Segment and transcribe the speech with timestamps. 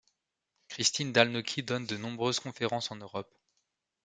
[0.69, 3.31] Christine Dalnoky donne de nombreuses conférences en Europe.